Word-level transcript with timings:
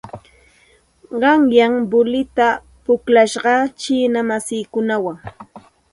Qanyan 1.21 1.75
voleyta 1.91 2.47
awasarqaa 2.93 3.61
chiina 3.81 4.19
masiikunawan. 4.29 5.17